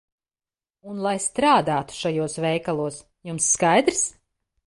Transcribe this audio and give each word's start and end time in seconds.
Un 0.93 1.01
lai 1.07 1.17
strādātu 1.25 1.97
šajos 1.99 2.39
veikalos, 2.45 2.99
jums 3.31 3.53
skaidrs? 3.57 4.05